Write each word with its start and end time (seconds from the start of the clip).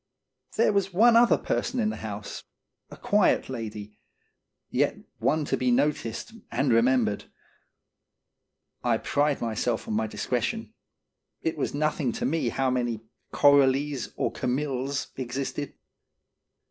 There 0.55 0.73
was 0.73 0.91
one 0.91 1.15
other 1.15 1.37
person 1.37 1.79
in 1.79 1.91
the 1.91 1.97
house, 1.97 2.43
a 2.89 2.97
quiet 2.97 3.49
lady, 3.49 3.99
yet 4.71 4.97
one 5.19 5.45
to 5.45 5.55
be 5.55 5.69
noticed 5.69 6.33
and 6.51 6.71
remem 6.71 7.05
bered. 7.07 7.25
1 8.81 9.01
pride 9.01 9.41
myself 9.41 9.87
on 9.87 9.93
my 9.93 10.07
discretion. 10.07 10.73
It 11.43 11.55
was 11.55 11.75
nothing 11.75 12.11
to 12.13 12.25
me 12.25 12.49
how 12.49 12.71
many" 12.71 13.01
Coralies" 13.31 14.11
or 14.15 14.31
213 14.31 14.33
214 14.33 14.33
31 14.33 14.33
Sworn 14.33 14.33
Statement. 14.33 14.33
"Camilles" 14.49 15.07
existed. 15.17 15.73